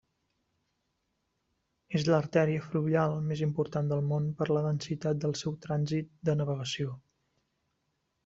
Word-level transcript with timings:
És 1.99 2.05
l'artèria 2.07 2.63
fluvial 2.69 3.13
més 3.27 3.43
important 3.47 3.93
del 3.93 4.01
món 4.13 4.25
per 4.39 4.47
la 4.53 4.65
densitat 4.69 5.21
del 5.25 5.37
seu 5.43 5.55
trànsit 5.67 6.09
de 6.31 6.35
navegació. 6.41 6.97